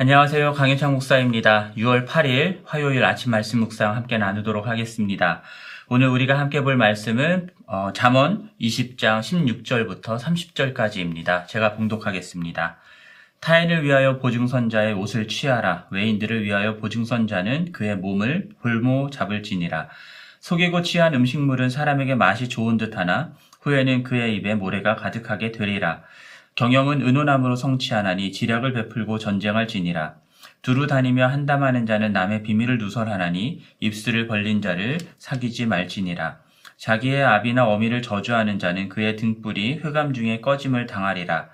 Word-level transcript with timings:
안녕하세요. 0.00 0.52
강현창 0.52 0.92
목사입니다. 0.92 1.72
6월 1.76 2.06
8일 2.06 2.60
화요일 2.64 3.04
아침 3.04 3.32
말씀 3.32 3.58
묵상 3.58 3.96
함께 3.96 4.16
나누도록 4.16 4.68
하겠습니다. 4.68 5.42
오늘 5.88 6.06
우리가 6.06 6.38
함께 6.38 6.60
볼 6.60 6.76
말씀은 6.76 7.48
어, 7.66 7.90
잠언 7.92 8.48
20장 8.60 9.18
16절부터 9.18 10.20
30절까지입니다. 10.20 11.48
제가 11.48 11.74
봉독하겠습니다. 11.74 12.76
타인을 13.40 13.82
위하여 13.82 14.20
보증선자의 14.20 14.94
옷을 14.94 15.26
취하라. 15.26 15.88
외인들을 15.90 16.44
위하여 16.44 16.76
보증선자는 16.76 17.72
그의 17.72 17.96
몸을 17.96 18.50
볼모 18.62 19.10
잡을지니라. 19.10 19.88
속이고 20.38 20.82
취한 20.82 21.12
음식물은 21.14 21.70
사람에게 21.70 22.14
맛이 22.14 22.48
좋은 22.48 22.76
듯하나 22.76 23.32
후에는 23.62 24.04
그의 24.04 24.36
입에 24.36 24.54
모래가 24.54 24.94
가득하게 24.94 25.50
되리라. 25.50 26.02
경영은 26.58 27.02
은호나무로 27.02 27.54
성취하나니 27.54 28.32
지략을 28.32 28.72
베풀고 28.72 29.18
전쟁할 29.18 29.68
지니라. 29.68 30.16
두루 30.60 30.88
다니며 30.88 31.28
한담하는 31.28 31.86
자는 31.86 32.12
남의 32.12 32.42
비밀을 32.42 32.78
누설하나니 32.78 33.62
입술을 33.78 34.26
벌린 34.26 34.60
자를 34.60 34.98
사귀지 35.18 35.66
말지니라. 35.66 36.38
자기의 36.76 37.22
아비나 37.22 37.68
어미를 37.68 38.02
저주하는 38.02 38.58
자는 38.58 38.88
그의 38.88 39.14
등불이 39.14 39.74
흑암 39.74 40.14
중에 40.14 40.40
꺼짐을 40.40 40.86
당하리라. 40.86 41.48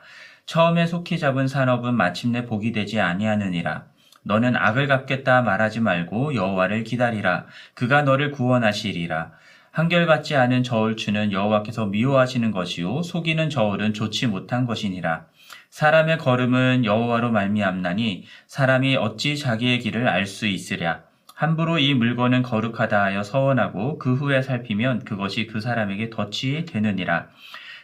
처음에 0.46 0.86
속히 0.86 1.18
잡은 1.18 1.48
산업은 1.48 1.94
마침내 1.94 2.46
복이 2.46 2.72
되지 2.72 2.98
아니하느니라. 2.98 3.84
너는 4.22 4.56
악을 4.56 4.86
갚겠다 4.86 5.42
말하지 5.42 5.80
말고 5.80 6.34
여호와를 6.34 6.82
기다리라. 6.82 7.44
그가 7.74 8.00
너를 8.04 8.30
구원하시리라. 8.30 9.32
한결같지 9.74 10.36
않은 10.36 10.62
저울추는 10.62 11.32
여호와께서 11.32 11.86
미워하시는 11.86 12.52
것이요 12.52 13.02
속이는 13.02 13.50
저울은 13.50 13.92
좋지 13.92 14.28
못한 14.28 14.66
것이니라. 14.66 15.26
사람의 15.70 16.18
걸음은 16.18 16.84
여호와로 16.84 17.32
말미암나니 17.32 18.24
사람이 18.46 18.94
어찌 18.94 19.36
자기의 19.36 19.80
길을 19.80 20.06
알 20.06 20.26
수 20.26 20.46
있으랴. 20.46 21.02
함부로 21.34 21.80
이 21.80 21.92
물건은 21.92 22.42
거룩하다 22.42 23.02
하여 23.02 23.24
서원하고 23.24 23.98
그 23.98 24.14
후에 24.14 24.42
살피면 24.42 25.04
그것이 25.04 25.48
그 25.48 25.60
사람에게 25.60 26.08
덫이 26.08 26.66
되느니라. 26.66 27.26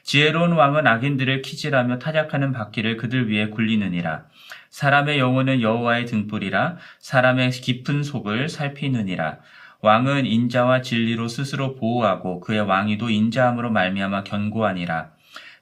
지혜로운 0.05 0.53
왕은 0.53 0.87
악인들을 0.87 1.43
키질하며 1.43 1.99
타작하는 1.99 2.53
바퀴를 2.53 2.99
그들 2.99 3.29
위에 3.33 3.49
굴리느니라. 3.49 4.27
사람의 4.71 5.19
영혼은 5.19 5.61
여호와의 5.61 6.07
등불이라 6.07 6.77
사람의 7.01 7.51
깊은 7.51 8.05
속을 8.05 8.49
살피느니라. 8.49 9.41
왕은 9.83 10.27
인자와 10.27 10.83
진리로 10.83 11.29
스스로 11.29 11.75
보호하고 11.75 12.41
그의 12.41 12.61
왕위도 12.61 13.11
인자함으로 13.11 13.71
말미암아 13.71 14.25
견고하니라. 14.25 15.11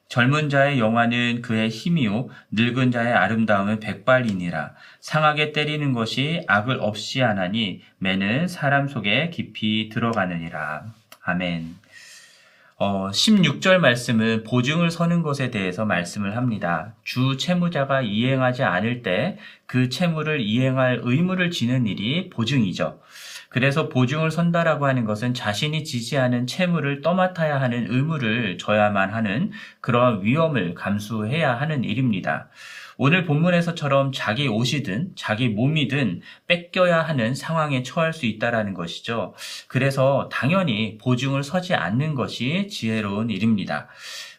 젊은 0.09 0.49
자의 0.49 0.79
영화는 0.79 1.43
그의 1.43 1.69
힘이요 1.69 2.29
늙은 2.51 2.91
자의 2.91 3.13
아름다움은 3.13 3.81
백발이니라. 3.81 4.75
상하게 5.01 5.53
때리는 5.53 5.93
것이 5.93 6.43
악을 6.49 6.79
없이 6.81 7.21
하나니 7.21 7.83
매는 7.99 8.49
사람 8.49 8.89
속에 8.89 9.31
깊이 9.31 9.91
들어가느니라. 9.93 10.87
아멘. 11.23 11.77
어, 12.81 13.11
16절 13.11 13.79
말씀은 13.79 14.45
보증을 14.45 14.91
서는 14.93 15.23
것에 15.23 15.51
대해서 15.51 15.85
말씀을 15.85 16.37
합니다. 16.37 16.95
주 17.03 17.37
채무자가 17.37 18.03
이행하지 18.03 18.63
않을 18.63 19.03
때 19.03 19.37
그 19.69 19.91
채무를 19.91 20.41
이행할 20.41 21.01
의무를 21.03 21.51
지는 21.51 21.87
일이 21.87 22.31
보증이죠. 22.31 22.99
그래서 23.49 23.89
보증을 23.89 24.31
선다라고 24.31 24.87
하는 24.87 25.05
것은 25.05 25.35
자신이 25.35 25.85
지지하는 25.85 26.47
채무를 26.47 27.01
떠맡아야 27.01 27.61
하는 27.61 27.87
의무를 27.91 28.59
져야만 28.59 29.13
하는 29.15 29.53
그러한 29.81 30.23
위험을 30.23 30.75
감수해야 30.75 31.59
하는 31.59 31.85
일입니다. 31.85 32.49
오늘 33.01 33.25
본문에서처럼 33.25 34.11
자기 34.13 34.49
옷이든 34.49 35.13
자기 35.15 35.49
몸이든 35.49 36.21
뺏겨야 36.49 37.01
하는 37.01 37.33
상황에 37.33 37.85
처할 37.85 38.13
수 38.13 38.27
있다라는 38.27 38.75
것이죠. 38.75 39.35
그래서 39.69 40.29
당연히 40.33 40.99
보증을 40.99 41.45
서지 41.45 41.75
않는 41.75 42.17
것이 42.17 42.67
지혜로운 42.69 43.31
일입니다. 43.31 43.89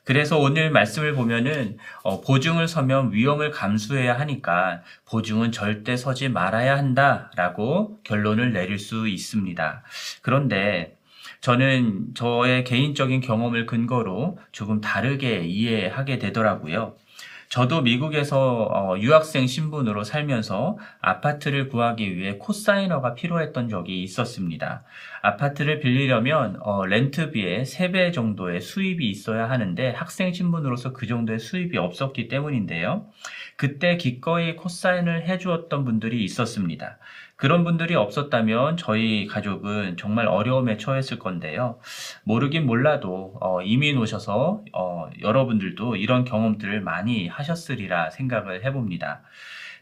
그래서 0.10 0.40
오늘 0.40 0.72
말씀을 0.72 1.14
보면은 1.14 1.78
어, 2.02 2.20
보증을 2.20 2.68
서면 2.68 3.14
위험을 3.14 3.52
감수해야 3.52 4.20
하니까 4.20 4.82
보증은 5.06 5.52
절대 5.52 5.96
서지 5.98 6.30
말아야 6.30 6.80
한다라고 6.80 8.00
결론을 8.04 8.52
내릴 8.52 8.80
수 8.80 9.08
있습니다. 9.08 9.84
그런데 10.24 10.98
저는 11.42 12.16
저의 12.16 12.64
개인적인 12.64 13.22
경험을 13.22 13.68
근거로 13.68 14.40
조금 14.52 14.82
다르게 14.82 15.44
이해하게 15.46 16.18
되더라고요. 16.18 16.96
저도 17.50 17.82
미국에서 17.82 18.68
어, 18.72 18.96
유학생 19.00 19.48
신분으로 19.48 20.04
살면서 20.04 20.78
아파트를 21.02 21.68
구하기 21.70 22.16
위해 22.16 22.36
cosigner가 22.38 23.16
필요했던 23.16 23.70
적이 23.70 24.04
있었습니다. 24.04 24.84
아파트를 25.24 25.80
빌리려면 25.80 26.60
어, 26.62 26.86
rent비의 26.86 27.66
3배 27.66 28.14
정도의 28.14 28.62
수입이 28.62 29.10
있어야 29.10 29.50
하는데 29.50 29.90
학생 29.90 30.32
신분으로서 30.32 30.94
그 30.94 31.08
정도의 31.08 31.40
수입이 31.40 31.76
없었기 31.80 32.28
때문인데요. 32.28 33.08
그때 33.56 33.98
기꺼이 33.98 34.56
cosign을 34.56 35.28
해주었던 35.28 35.86
분들이 35.86 36.24
있었습니다. 36.24 37.00
그런 37.40 37.64
분들이 37.64 37.96
없었다면 37.96 38.76
저희 38.76 39.26
가족은 39.26 39.96
정말 39.96 40.28
어려움에 40.28 40.76
처했을 40.76 41.20
건데요. 41.20 41.80
모르긴 42.26 42.66
몰라도 42.66 43.38
어, 43.40 43.62
이민 43.62 43.98
오셔서 43.98 44.62
어, 44.74 45.10
여러분들도 45.22 45.96
이런 45.96 46.26
경험들을 46.26 46.82
많이 46.82 47.30
하셨으리라 47.40 48.12
생각을 48.12 48.64
해봅니다. 48.64 49.22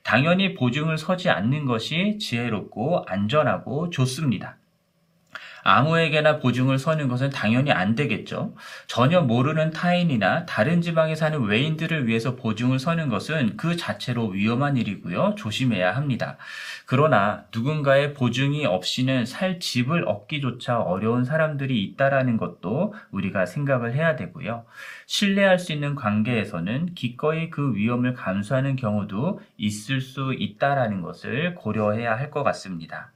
당연히 0.04 0.54
보증을 0.54 0.98
서지 0.98 1.30
않는 1.30 1.66
것이 1.66 2.18
지혜롭고 2.20 3.04
안전하고 3.08 3.90
좋습니다. 3.90 4.58
아무에게나 5.70 6.40
보증을 6.40 6.80
서는 6.80 7.10
것은 7.10 7.30
당연히 7.30 7.72
안 7.74 7.94
되겠죠. 7.94 8.56
전혀 8.88 9.20
모르는 9.20 9.72
타인이나 9.72 10.46
다른 10.46 10.82
지방에 10.82 11.14
사는 11.14 11.44
외인들을 11.44 12.08
위해서 12.08 12.38
보증을 12.38 12.80
서는 12.80 13.10
것은 13.10 13.58
그 13.58 13.76
자체로 13.76 14.28
위험한 14.28 14.78
일이고요. 14.78 15.36
조심해야 15.38 15.94
합니다. 15.94 16.38
그러나 16.86 17.44
누군가의 17.54 18.14
보증이 18.14 18.66
없이는 18.66 19.26
살 19.26 19.60
집을 19.60 20.08
얻기조차 20.08 20.80
어려운 20.80 21.26
사람들이 21.26 21.84
있다라는 21.84 22.38
것도 22.38 22.94
우리가 23.12 23.46
생각을 23.46 23.94
해야 23.94 24.16
되고요. 24.16 24.64
신뢰할 25.06 25.60
수 25.60 25.74
있는 25.74 25.96
관계에서는 25.96 26.94
기꺼이 26.96 27.50
그 27.50 27.76
위험을 27.76 28.14
감수하는 28.14 28.78
경우도 28.78 29.42
있을 29.58 30.00
수 30.00 30.34
있다라는 30.34 31.02
것을 31.02 31.56
고려해야 31.56 32.18
할 32.18 32.28
것 32.32 32.44
같습니다. 32.44 33.12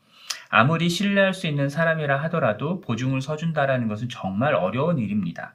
아무리 0.52 0.90
신뢰할 0.90 1.34
수 1.34 1.48
있는 1.48 1.70
사람이라 1.70 2.18
하더라도 2.24 2.82
보증을 2.82 3.22
서준다라는 3.22 3.88
것은 3.88 4.10
정말 4.10 4.54
어려운 4.54 5.00
일입니다. 5.00 5.54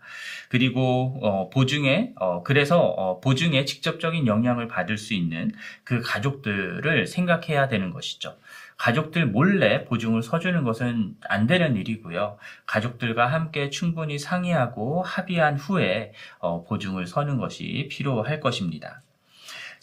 그리고 0.49 1.19
어, 1.23 1.51
보증에 1.51 2.13
어, 2.17 2.43
그래서 2.43 2.81
어, 2.81 3.21
보증에 3.21 3.67
직접적인 3.67 4.27
영향을 4.27 4.69
받을 4.69 4.97
수 4.97 5.13
있는 5.13 5.53
그 5.85 6.01
가족들을 6.01 7.07
생각해야 7.07 7.69
되는 7.69 7.91
것이죠. 7.91 8.39
가족들 8.79 9.27
몰래 9.27 9.85
보증을 9.85 10.23
서주는 10.23 10.65
것은 10.65 11.15
안 11.29 11.47
되는 11.47 11.77
일이고요. 11.77 12.39
가족들과 12.65 13.27
함께 13.27 13.69
충분히 13.69 14.19
상의하고 14.19 15.03
합의한 15.03 15.57
후에 15.57 16.13
어, 16.39 16.65
보증을 16.65 17.07
서는 17.07 17.37
것이 17.37 17.89
필요할 17.91 18.41
것입니다. 18.41 19.03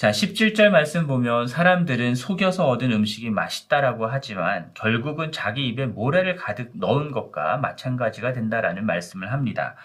자, 0.03 0.11
17절 0.11 0.67
말씀 0.67 1.07
보면 1.07 1.47
사람들은 1.47 2.15
속여서 2.15 2.67
얻은 2.67 2.91
음식이 2.91 3.29
맛있다라고 3.29 4.05
하지만 4.07 4.69
결국은 4.73 5.31
자기 5.31 5.65
입에 5.69 5.85
모래를 5.85 6.35
가득 6.35 6.71
넣은 6.73 7.11
것과 7.11 7.55
마찬가지가 7.55 8.33
된다라는 8.33 8.85
말씀을 8.85 9.31
합니다. 9.31 9.77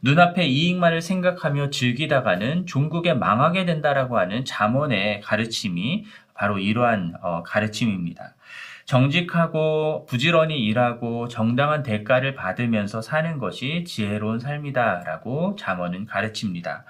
눈앞의 0.00 0.48
이익만을 0.48 1.02
생각하며 1.02 1.70
즐기다가는 1.70 2.66
종국에 2.66 3.14
망하게 3.14 3.64
된다라고 3.64 4.16
하는 4.16 4.44
잠언의 4.44 5.22
가르침이 5.22 6.04
바로 6.34 6.60
이러한 6.60 7.14
어, 7.20 7.42
가르침입니다. 7.42 8.36
정직하고 8.84 10.06
부지런히 10.06 10.62
일하고 10.64 11.28
정당한 11.28 11.82
대가를 11.82 12.34
받으면서 12.34 13.00
사는 13.02 13.38
것이 13.38 13.84
지혜로운 13.84 14.38
삶이다라고 14.38 15.56
잠언은 15.58 16.06
가르칩니다. 16.06 16.84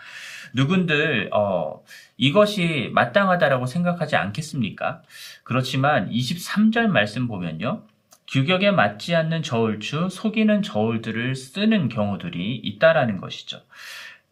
누군들 0.55 1.31
어, 1.35 1.83
이것이 2.17 2.91
마땅하다라고 2.95 3.67
생각하지 3.67 4.17
않겠습니까? 4.17 5.03
그렇지만 5.43 6.09
23절 6.09 6.87
말씀 6.87 7.29
보면요. 7.29 7.83
규격에 8.29 8.71
맞지 8.71 9.15
않는 9.15 9.43
저울추, 9.43 10.09
속이는 10.11 10.63
저울들을 10.63 11.35
쓰는 11.35 11.89
경우들이 11.89 12.57
있다라는 12.57 13.21
것이죠. 13.21 13.61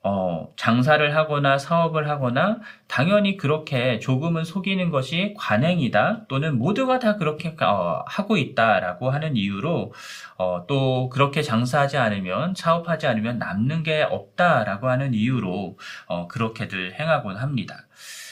어, 0.05 0.53
장사를 0.57 1.15
하거나 1.15 1.59
사업을 1.59 2.09
하거나 2.09 2.59
당연히 2.89 3.37
그렇게 3.37 4.01
조금은 4.01 4.45
속이는 4.45 4.91
것이 4.91 5.35
관행이다 5.37 6.27
또는 6.29 6.59
모두가 6.59 6.99
다 6.99 7.17
그렇게 7.17 7.55
어, 7.61 8.05
하고 8.07 8.37
있다라고 8.37 9.11
하는 9.11 9.37
이유로 9.37 9.93
어, 10.39 10.65
또 10.67 11.09
그렇게 11.09 11.43
장사하지 11.43 11.99
않으면 11.99 12.55
사업하지 12.57 13.07
않으면 13.07 13.39
남는 13.39 13.85
게 13.85 14.03
없다라고 14.03 14.89
하는 14.89 15.15
이유로 15.15 15.79
어, 16.07 16.27
그렇게들 16.27 16.95
행하곤 16.99 17.37
합니다. 17.37 17.87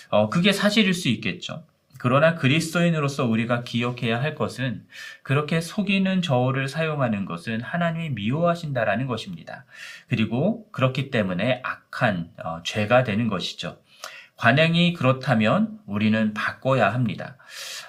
어, 0.08 0.28
그게 0.28 0.52
사실일 0.52 0.93
수 0.93 1.08
있겠죠. 1.08 1.62
그러나 2.02 2.35
그리스도인으로서 2.35 3.26
우리가 3.26 3.62
기억해야 3.62 4.23
할 4.23 4.35
것은 4.35 4.87
그렇게 5.23 5.61
속이는 5.61 6.23
저울을 6.23 6.67
사용하는 6.67 7.26
것은 7.26 7.61
하나님이 7.61 8.08
미워하신다라는 8.14 9.06
것입니다. 9.06 9.67
그리고 10.08 10.67
그렇기 10.73 11.11
때문에 11.11 11.61
악한 11.62 12.31
어, 12.43 12.62
죄가 12.64 13.05
되는 13.05 13.29
것이죠. 13.29 13.76
관행이 14.37 14.94
그렇다면 14.94 15.79
우리는 15.85 16.32
바꿔야 16.32 16.94
합니다. 16.94 17.37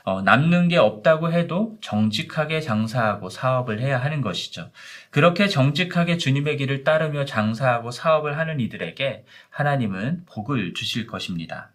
어, 0.03 0.21
남는 0.21 0.67
게 0.67 0.75
없다고 0.75 1.31
해도 1.31 1.77
정직하게 1.79 2.59
장사하고 2.59 3.29
사업을 3.29 3.79
해야 3.79 3.97
하는 3.97 4.19
것이죠. 4.19 4.71
그렇게 5.09 5.47
정직하게 5.47 6.17
주님의 6.17 6.57
길을 6.57 6.83
따르며 6.83 7.23
장사하고 7.23 7.91
사업을 7.91 8.37
하는 8.37 8.59
이들에게 8.59 9.23
하나님은 9.51 10.25
복을 10.25 10.73
주실 10.73 11.07
것입니다. 11.07 11.71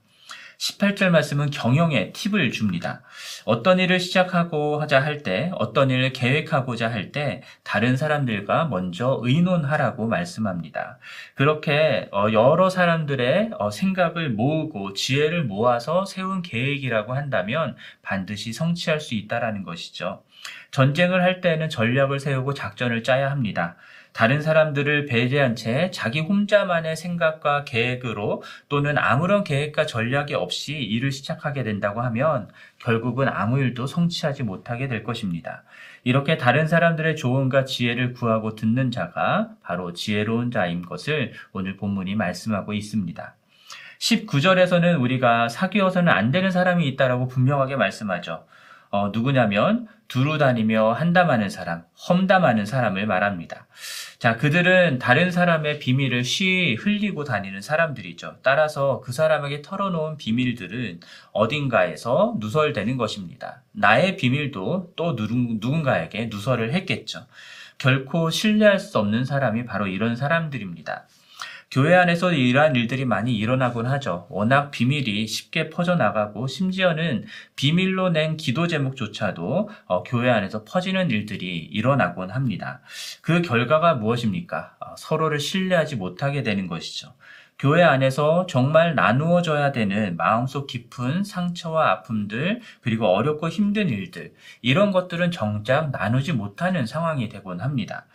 18절 0.59 1.11
말씀은 1.11 1.51
경영의 1.51 2.13
팁을 2.13 2.51
줍니다. 2.51 3.03
어떤 3.45 3.79
일을 3.79 4.01
시작하고 4.01 4.81
하자 4.81 5.01
할 5.03 5.23
때, 5.23 5.51
어떤 5.55 5.91
일을 5.91 6.13
계획하고자 6.13 6.91
할 6.91 7.13
때, 7.13 7.43
다른 7.63 7.97
사람들과 7.97 8.67
먼저 8.67 9.21
의논하라고 9.23 10.07
말씀합니다. 10.07 10.99
그렇게 11.35 12.09
어, 12.13 12.29
여러 12.33 12.71
사람들의 12.71 13.51
어, 13.59 13.71
생각을 13.71 14.31
모으고 14.31 14.95
지혜를 14.95 15.45
모아서 15.45 16.05
세운 16.05 16.43
계획이라고 16.43 17.15
한다면 17.15 17.77
반드시 18.03 18.53
성취할 18.53 19.01
수 19.01 19.15
있다라는 19.15 19.63
것이죠. 19.63 20.23
전쟁을 20.71 21.23
할 21.23 21.41
때는 21.41 21.69
전략을 21.69 22.19
세우고 22.21 22.55
작전을 22.55 23.03
짜야 23.03 23.31
합니다. 23.31 23.77
다른 24.17 24.41
사람들을 24.41 25.05
배제한 25.05 25.57
채 25.57 25.91
자기 25.91 26.21
혼자만의 26.21 26.97
생각과 26.97 27.65
계획으로 27.65 28.43
또는 28.71 28.97
아무런 28.97 29.45
계획과 29.45 29.85
전략이 29.85 30.33
없이 30.33 30.73
일을 30.73 31.13
시작하게 31.13 31.65
된다고 31.65 32.01
하면 32.01 32.49
결국은 32.79 33.29
아무 33.29 33.59
일도 33.59 33.87
성취하지 33.87 34.43
못하게 34.43 34.89
될 34.89 35.05
것입니다. 35.05 35.65
이렇게 36.03 36.39
다른 36.39 36.67
사람들의 36.67 37.15
조언과 37.17 37.67
지혜를 37.67 38.15
구하고 38.15 38.55
듣는 38.55 38.91
자가 38.91 39.51
바로 39.63 39.93
지혜로운 39.93 40.51
자인 40.51 40.81
것을 40.81 41.35
오늘 41.53 41.77
본문이 41.77 42.15
말씀하고 42.15 42.73
있습니다. 42.73 43.35
19절에서는 43.99 44.99
우리가 44.99 45.51
사귀어서는 45.51 46.11
안 46.11 46.31
되는 46.31 46.51
사람이 46.51 46.89
있다라고 46.89 47.29
분명하게 47.29 47.77
말씀하죠. 47.77 48.47
어, 48.89 49.11
누구냐면 49.13 49.89
두루 50.09 50.39
다니며 50.39 50.93
한담하는 50.93 51.51
사람, 51.51 51.83
험담하는 52.09 52.65
사람을 52.65 53.07
말합니다. 53.07 53.67
자, 54.19 54.37
그들은 54.37 54.99
다른 54.99 55.31
사람의 55.31 55.79
비밀을 55.79 56.25
쉬이 56.25 56.75
흘리고 56.75 57.25
다니는 57.25 57.61
사람들이죠. 57.61 58.39
따라서 58.43 59.01
그 59.05 59.13
사람에게 59.13 59.61
털어놓은 59.61 60.17
비밀들은 60.17 61.01
어딘가에서 61.33 62.37
누설되는 62.39 62.97
것입니다. 62.97 63.63
나의 63.73 64.17
비밀도 64.17 64.95
또 64.97 65.13
누군가에게 65.13 66.29
누설을 66.31 66.73
했겠죠. 66.73 67.27
결코 67.77 68.31
신뢰할 68.31 68.79
수 68.79 68.99
없는 68.99 69.27
사람이 69.27 69.67
바로 69.67 69.87
이런 69.87 70.17
사람들입니다. 70.17 71.07
교회 71.71 71.95
안에서 71.95 72.33
이러한 72.33 72.77
일들이 72.77 73.05
많이 73.05 73.37
일어나곤 73.37 73.87
하죠. 73.87 74.27
워낙 74.31 74.71
비밀이 74.71 75.27
쉽게 75.27 75.69
퍼져나가고 75.69 76.47
심지어는 76.47 77.27
비밀로 77.57 78.11
낸 78.11 78.37
기도 78.37 78.67
제목조차도 78.69 79.69
어, 79.87 80.03
교회 80.05 80.31
안에서 80.31 80.65
퍼지는 80.65 81.11
일들이 81.11 81.59
일어나곤 81.59 82.31
합니다. 82.31 82.81
그 83.21 83.43
결과가 83.43 83.95
무엇입니까? 83.95 84.77
어, 84.81 84.95
서로를 84.97 85.41
신뢰하지 85.41 85.97
못하게 85.97 86.43
되는 86.45 86.69
것이죠. 86.69 87.15
교회 87.59 87.83
안에서 87.83 88.47
정말 88.47 88.95
나누어져야 88.95 89.73
되는 89.73 90.17
마음속 90.17 90.67
깊은 90.67 91.25
상처와 91.25 91.91
아픔들, 91.91 92.61
그리고 92.83 93.07
어렵고 93.07 93.49
힘든 93.49 93.89
일들, 93.89 94.35
이런 94.61 94.91
것들은 94.93 95.31
정작 95.31 95.91
나누지 95.91 96.33
못하는 96.35 96.85
상황이 96.85 97.31
되곤 97.31 97.61
합니다. 97.61 98.07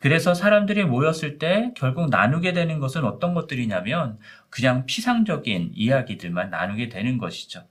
그래서 0.00 0.34
사람들이 0.34 0.84
모였을 0.84 1.38
때 1.38 1.72
결국 1.76 2.10
나누게 2.10 2.52
되는 2.52 2.78
것은 2.78 3.04
어떤 3.04 3.32
것들이냐면 3.32 4.18
그냥 4.50 4.84
피상적인 4.84 5.72
이야기들만 5.74 6.50
나누게 6.50 6.90
되는 6.90 7.16
것이죠. 7.16 7.64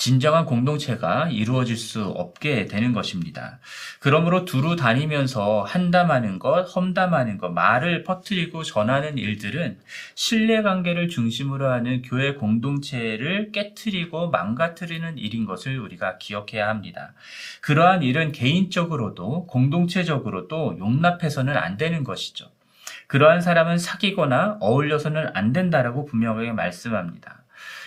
진정한 0.00 0.46
공동체가 0.46 1.28
이루어질 1.28 1.76
수 1.76 2.02
없게 2.04 2.64
되는 2.64 2.94
것입니다. 2.94 3.58
그러므로 3.98 4.46
두루 4.46 4.74
다니면서 4.74 5.62
한담하는 5.62 6.38
것, 6.38 6.62
험담하는 6.74 7.36
것, 7.36 7.50
말을 7.50 8.02
퍼뜨리고 8.04 8.62
전하는 8.62 9.18
일들은 9.18 9.78
신뢰관계를 10.14 11.10
중심으로 11.10 11.70
하는 11.70 12.00
교회 12.00 12.32
공동체를 12.32 13.52
깨뜨리고 13.52 14.30
망가뜨리는 14.30 15.18
일인 15.18 15.44
것을 15.44 15.78
우리가 15.78 16.16
기억해야 16.16 16.66
합니다. 16.70 17.12
그러한 17.60 18.02
일은 18.02 18.32
개인적으로도 18.32 19.48
공동체적으로도 19.48 20.76
용납해서는 20.78 21.54
안 21.58 21.76
되는 21.76 22.04
것이죠. 22.04 22.46
그러한 23.06 23.42
사람은 23.42 23.76
사귀거나 23.76 24.56
어울려서는 24.60 25.32
안 25.34 25.52
된다라고 25.52 26.06
분명하게 26.06 26.52
말씀합니다. 26.52 27.39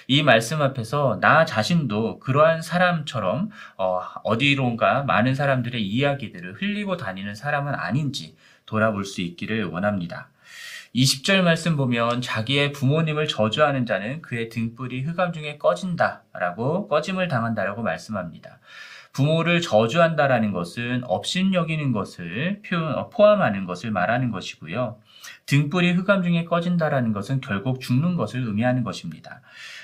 이 0.08 0.24
말씀 0.24 0.62
앞에서 0.62 1.20
나 1.22 1.46
자신도 1.46 2.20
그러한 2.20 2.62
사람처럼 2.62 3.50
어, 3.78 4.38
디론가 4.38 5.04
많은 5.04 5.36
사람들의 5.36 5.82
이야기들을 5.82 6.62
흘리고 6.62 6.98
다니는 6.98 7.36
사람은 7.36 7.74
아닌지 7.76 8.36
돌아볼 8.66 9.06
수 9.06 9.22
있기를 9.22 9.66
원합니다. 9.66 10.30
20절 10.96 11.42
말씀 11.42 11.76
보면 11.76 12.22
자기의 12.22 12.72
부모님을 12.72 13.28
저주하는 13.28 13.86
자는 13.86 14.22
그의 14.22 14.50
등불이 14.50 15.02
흑암 15.02 15.34
중에 15.34 15.58
꺼진다라고 15.58 16.88
꺼짐을 16.88 17.28
당한다라고 17.28 17.82
말씀합니다. 17.82 18.60
부모를 19.12 19.62
저주한다라는 19.62 20.52
것은 20.52 21.04
업신여기는 21.06 21.92
것을 21.92 22.62
어, 22.96 23.10
포함하는 23.10 23.66
것을 23.66 23.92
말하는 23.92 24.32
것이고요. 24.32 25.00
등불이 25.46 25.94
흑암 25.94 26.24
중에 26.24 26.46
꺼진다라는 26.46 27.14
것은 27.14 27.42
결국 27.42 27.82
죽는 27.82 28.16
것을 28.16 28.42
의미하는 28.46 28.84
것입니다. 28.84 29.42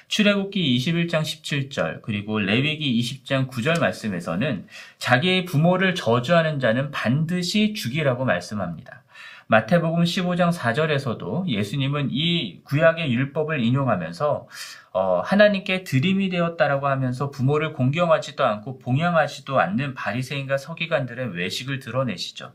출애굽기 0.08 0.78
21장 0.78 1.22
17절 1.22 2.02
그리고 2.02 2.40
레위기 2.40 3.00
20장 3.00 3.48
9절 3.48 3.80
말씀에서는 3.80 4.68
자기의 4.98 5.46
부모를 5.46 5.94
저주하는 5.96 6.60
자는 6.60 6.92
반드시 6.92 7.74
죽이라고 7.74 8.26
말씀합니다. 8.26 9.04
마태복음 9.52 10.04
15장 10.04 10.54
4절에서도 10.54 11.48
예수님은 11.48 12.10
이 12.12 12.62
구약의 12.66 13.12
율법을 13.12 13.63
인용하면서 13.63 14.48
어, 14.92 15.22
하나님께 15.25 15.84
드림이 15.84 16.30
되었다라고 16.30 16.88
하면서 16.88 17.32
부모를 17.32 17.74
공경하지도 17.74 18.46
않고 18.46 18.78
봉양하지도 18.78 19.60
않는 19.60 19.96
바리새인과 19.96 20.58
서기관들의 20.58 21.36
외식을 21.36 21.80
드러내시죠. 21.80 22.54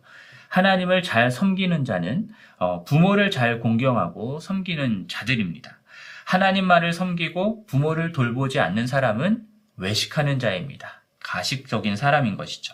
하나님을 0.54 1.02
잘 1.02 1.32
섬기는 1.32 1.84
자는 1.84 2.28
어, 2.58 2.84
부모를 2.84 3.32
잘 3.32 3.58
공경하고 3.58 4.38
섬기는 4.38 5.08
자들입니다. 5.08 5.80
하나님만을 6.26 6.92
섬기고 6.92 7.66
부모를 7.66 8.12
돌보지 8.12 8.61
않는 8.61 8.87
사람은 8.87 9.42
외식하는 9.76 10.38
자입니다. 10.38 11.02
가식적인 11.25 11.96
사람인 11.96 12.37
것이죠. 12.37 12.73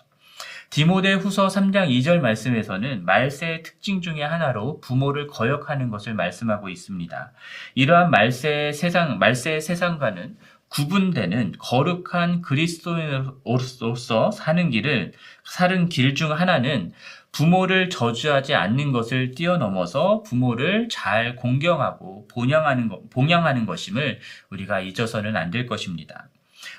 디모데 0.69 1.15
후서 1.15 1.47
3장 1.47 1.89
2절 1.89 2.21
말씀에서는 2.21 3.07
말세의 3.07 3.63
특징 3.63 4.03
중의 4.03 4.29
하나로 4.29 4.83
부모를 4.83 5.27
거역하는 5.27 5.89
것을 5.89 6.13
말씀하고 6.13 6.69
있습니다. 6.69 7.33
이러한 7.75 8.11
말세의 8.11 8.75
세상, 8.75 9.19
말세의 9.19 9.63
세상과는 9.63 10.37
구분되는 10.71 11.55
거룩한 11.59 12.43
그리스도인으로서 12.43 14.31
사는 14.31 14.71
길을, 14.71 15.13
사는 15.45 15.89
길 15.89 16.15
중 16.15 16.31
하나는 16.31 16.93
부모를 17.33 17.91
저주하지 17.91 18.55
않는 18.55 18.93
것을 18.93 19.33
뛰어넘어서 19.33 20.23
부모를 20.23 20.89
잘 20.91 21.37
공경하고 21.37 22.29
봉양하는, 22.29 22.89
것, 22.89 23.09
봉양하는 23.11 23.67
것임을 23.67 24.21
우리가 24.51 24.81
잊어서는 24.81 25.37
안 25.37 25.51
될 25.51 25.67
것입니다. 25.67 26.29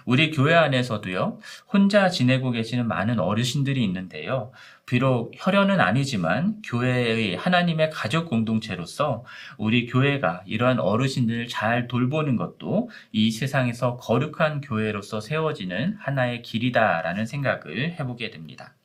우리 0.05 0.31
교회 0.31 0.53
안에서도요, 0.53 1.39
혼자 1.71 2.09
지내고 2.09 2.51
계시는 2.51 2.87
많은 2.87 3.19
어르신들이 3.19 3.83
있는데요. 3.83 4.51
비록 4.85 5.31
혈연은 5.35 5.79
아니지만 5.79 6.61
교회의 6.63 7.35
하나님의 7.35 7.89
가족 7.91 8.29
공동체로서 8.29 9.25
우리 9.57 9.87
교회가 9.87 10.43
이러한 10.45 10.79
어르신들을 10.79 11.47
잘 11.47 11.87
돌보는 11.87 12.35
것도 12.35 12.89
이 13.11 13.31
세상에서 13.31 13.97
거룩한 13.97 14.61
교회로서 14.61 15.19
세워지는 15.21 15.97
하나의 15.99 16.41
길이다라는 16.41 17.25
생각을 17.25 17.95
해보게 17.99 18.31
됩니다. 18.31 18.75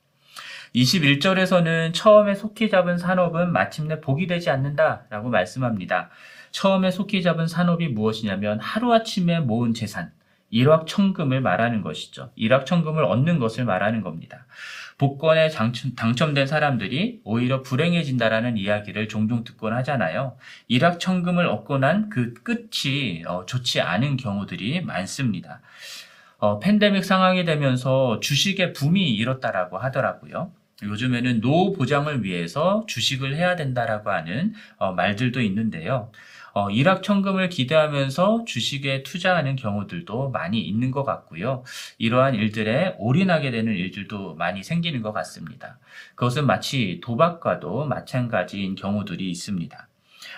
21절에서는 0.77 1.95
처음에 1.95 2.35
속히 2.35 2.69
잡은 2.69 2.99
산업은 2.99 3.51
마침내 3.51 4.01
복이 4.01 4.27
되지 4.27 4.51
않는다라고 4.51 5.31
말씀합니다. 5.31 6.11
처음에 6.51 6.91
속히 6.91 7.23
잡은 7.23 7.47
산업이 7.47 7.89
무엇이냐면 7.89 8.61
하루아침에 8.61 9.41
모은 9.41 9.73
재산, 9.73 10.13
일확천금을 10.51 11.41
말하는 11.41 11.81
것이죠. 11.81 12.31
일확천금을 12.37 13.05
얻는 13.05 13.39
것을 13.39 13.65
말하는 13.65 14.03
겁니다. 14.03 14.47
복권에 14.99 15.49
당첨 15.97 16.35
된 16.35 16.47
사람들이 16.47 17.21
오히려 17.25 17.63
불행해진다라는 17.63 18.59
이야기를 18.59 19.09
종종 19.09 19.45
듣곤 19.45 19.73
하잖아요. 19.75 20.37
일확천금을 20.69 21.47
얻고 21.47 21.79
난 21.79 22.09
그 22.11 22.35
끝이 22.35 23.25
어, 23.27 23.45
좋지 23.47 23.81
않은 23.81 24.17
경우들이 24.19 24.83
많습니다. 24.83 25.61
어, 26.39 26.59
팬데믹 26.61 27.05
상황이 27.05 27.45
되면서 27.45 28.21
주식의 28.21 28.75
붐이 28.75 29.11
일었다라고 29.15 29.79
하더라고요. 29.79 30.53
요즘에는 30.83 31.41
노후 31.41 31.73
보장을 31.73 32.23
위해서 32.23 32.85
주식을 32.87 33.35
해야 33.35 33.57
된다라고 33.57 34.11
하는 34.11 34.53
어, 34.77 34.93
말들도 34.93 35.41
있는데요. 35.41 36.11
어, 36.53 36.71
일확천금을 36.71 37.51
기대하면서 37.51 38.45
주식에 38.47 39.03
투자하는 39.03 39.57
경우들도 39.57 40.31
많이 40.31 40.61
있는 40.61 40.91
것 40.91 41.05
같고요. 41.05 41.65
이러한 41.99 42.35
일들에 42.35 42.95
올인하게 42.99 43.51
되는 43.51 43.75
일들도 43.75 44.37
많이 44.37 44.63
생기는 44.63 45.03
것 45.03 45.13
같습니다. 45.13 45.79
그것은 46.15 46.47
마치 46.47 47.01
도박과도 47.03 47.85
마찬가지인 47.85 48.75
경우들이 48.75 49.31
있습니다. 49.31 49.89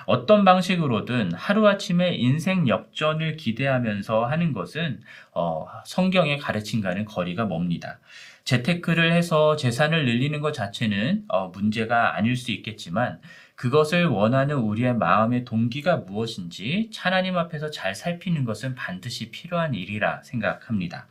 어떤 0.09 0.43
방식으로든 0.47 1.35
하루아침에 1.35 2.15
인생 2.15 2.67
역전을 2.67 3.37
기대하면서 3.37 4.25
하는 4.25 4.55
것은 4.55 5.03
어, 5.35 5.67
성경의 5.85 6.39
가르침과는 6.39 7.05
거리가 7.05 7.45
멉니다. 7.45 8.01
재테크를 8.45 9.13
해서 9.13 9.57
재산을 9.57 10.07
늘리는 10.07 10.41
것 10.41 10.53
자체는 10.53 11.25
어, 11.29 11.49
문제가 11.49 12.17
아닐 12.17 12.37
수 12.37 12.53
있겠지만 12.53 13.21
그것을 13.55 14.07
원하는 14.07 14.57
우리의 14.57 14.97
마음의 14.97 15.45
동기가 15.45 15.99
무엇인지 15.99 16.89
하나님 16.97 17.37
앞에서 17.37 17.71
잘 17.71 17.95
살피는 17.95 18.47
것은 18.47 18.75
반드시 18.77 19.31
필요한 19.31 19.75
일이라 19.75 20.23
생각합니다. 20.23 21.07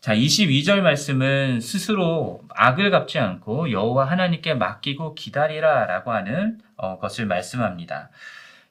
자, 0.00 0.14
22절 0.14 0.80
말씀은 0.80 1.60
스스로 1.60 2.40
악을 2.54 2.90
갚지 2.90 3.18
않고 3.18 3.70
여호와 3.70 4.06
하나님께 4.06 4.54
맡기고 4.54 5.14
기다리라 5.14 5.84
라고 5.84 6.10
하는 6.12 6.58
어, 6.76 6.98
것을 6.98 7.26
말씀합니다. 7.26 8.08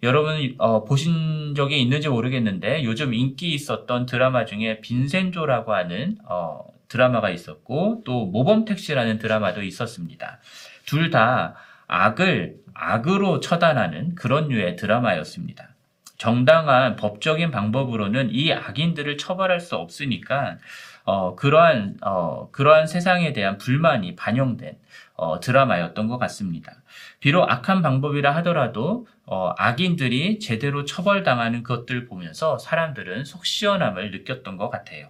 여러분 0.01 0.55
어, 0.57 0.85
보신 0.85 1.53
적이 1.55 1.83
있는지 1.83 2.09
모르겠는데 2.09 2.83
요즘 2.83 3.13
인기 3.13 3.53
있었던 3.53 4.07
드라마 4.07 4.45
중에 4.45 4.81
빈센조라고 4.81 5.73
하는 5.75 6.17
어, 6.27 6.63
드라마가 6.87 7.29
있었고 7.29 8.01
또 8.05 8.25
모범택시라는 8.25 9.19
드라마도 9.19 9.61
있었습니다. 9.61 10.39
둘 10.87 11.11
다 11.11 11.53
악을 11.87 12.55
악으로 12.73 13.39
처단하는 13.39 14.15
그런 14.15 14.47
류의 14.47 14.77
드라마였습니다. 14.77 15.75
정당한 16.19 16.97
법적인 16.97 17.49
방법으로는 17.49 18.29
이 18.31 18.53
악인들을 18.53 19.17
처벌할 19.17 19.59
수 19.61 19.75
없으니까 19.77 20.57
어, 21.05 21.35
그러한 21.35 21.97
어, 22.01 22.49
그러한 22.51 22.85
세상에 22.85 23.33
대한 23.33 23.57
불만이 23.57 24.15
반영된 24.15 24.77
어, 25.15 25.39
드라마였던 25.39 26.07
것 26.07 26.17
같습니다. 26.19 26.73
비록 27.21 27.49
악한 27.49 27.81
방법이라 27.81 28.35
하더라도 28.35 29.07
어, 29.25 29.53
악인들이 29.57 30.39
제대로 30.39 30.83
처벌당하는 30.83 31.63
것들 31.63 32.05
보면서 32.05 32.57
사람들은 32.59 33.23
속 33.23 33.45
시원함을 33.45 34.11
느꼈던 34.11 34.57
것 34.57 34.69
같아요. 34.69 35.07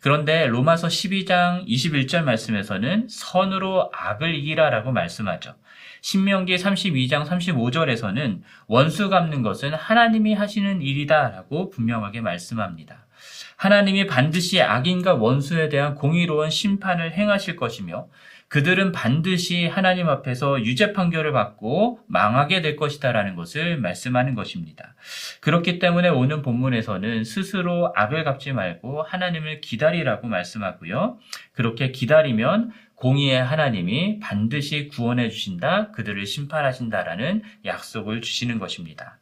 그런데 0.00 0.46
로마서 0.46 0.86
12장 0.86 1.66
21절 1.66 2.22
말씀에서는 2.22 3.08
선으로 3.08 3.90
악을 3.92 4.36
이기라라고 4.36 4.92
말씀하죠. 4.92 5.54
신명기 6.00 6.56
32장 6.56 7.26
35절에서는 7.26 8.40
원수 8.66 9.08
갚는 9.08 9.42
것은 9.42 9.74
하나님이 9.74 10.34
하시는 10.34 10.82
일이다라고 10.82 11.70
분명하게 11.70 12.20
말씀합니다. 12.20 13.06
하나님이 13.56 14.06
반드시 14.06 14.62
악인과 14.62 15.14
원수에 15.14 15.68
대한 15.68 15.94
공의로운 15.94 16.50
심판을 16.50 17.12
행하실 17.12 17.56
것이며 17.56 18.08
그들은 18.48 18.92
반드시 18.92 19.66
하나님 19.66 20.08
앞에서 20.08 20.64
유죄 20.64 20.94
판결을 20.94 21.32
받고 21.32 22.00
망하게 22.06 22.62
될 22.62 22.76
것이다라는 22.76 23.34
것을 23.34 23.76
말씀하는 23.76 24.34
것입니다. 24.34 24.94
그렇기 25.40 25.78
때문에 25.78 26.08
오는 26.08 26.40
본문에서는 26.40 27.24
스스로 27.24 27.92
악을 27.94 28.24
갚지 28.24 28.52
말고 28.52 29.02
하나님을 29.02 29.60
기다리라고 29.60 30.28
말씀하고요. 30.28 31.18
그렇게 31.52 31.90
기다리면 31.90 32.72
공의의 33.00 33.42
하나님이 33.42 34.18
반드시 34.20 34.88
구원해 34.88 35.28
주신다, 35.28 35.92
그들을 35.92 36.24
심판하신다라는 36.26 37.42
약속을 37.64 38.20
주시는 38.22 38.58
것입니다. 38.58 39.18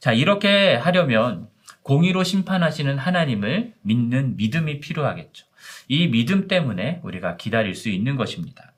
자, 0.00 0.12
이렇게 0.12 0.74
하려면 0.74 1.48
공의로 1.82 2.24
심판하시는 2.24 2.98
하나님을 2.98 3.74
믿는 3.82 4.36
믿음이 4.36 4.80
필요하겠죠. 4.80 5.46
이 5.88 6.08
믿음 6.08 6.48
때문에 6.48 7.00
우리가 7.04 7.36
기다릴 7.36 7.74
수 7.74 7.88
있는 7.88 8.16
것입니다. 8.16 8.72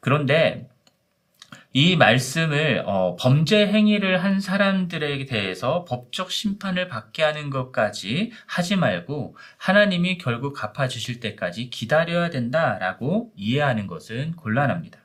그런데 0.00 0.68
이 1.78 1.94
말씀을 1.94 2.84
어, 2.86 3.16
범죄 3.20 3.66
행위를 3.66 4.24
한 4.24 4.40
사람들에 4.40 5.26
대해서 5.26 5.84
법적 5.84 6.32
심판을 6.32 6.88
받게 6.88 7.22
하는 7.22 7.50
것까지 7.50 8.32
하지 8.46 8.76
말고 8.76 9.36
하나님이 9.58 10.16
결국 10.16 10.54
갚아주실 10.54 11.20
때까지 11.20 11.68
기다려야 11.68 12.30
된다라고 12.30 13.30
이해하는 13.36 13.88
것은 13.88 14.36
곤란합니다. 14.36 14.98